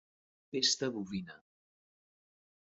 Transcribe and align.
Pesta 0.51 0.89
bovina 0.95 1.35